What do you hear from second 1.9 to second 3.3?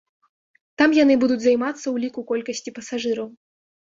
ўліку колькасці пасажыраў.